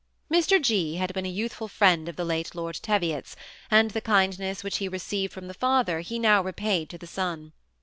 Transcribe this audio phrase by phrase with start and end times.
[0.33, 0.59] Mr.
[0.59, 0.95] G.
[0.95, 3.35] had been a youthful friend of the late Lord Teviot's,
[3.69, 7.53] and the kindness which he received from the father he now repaid to the son.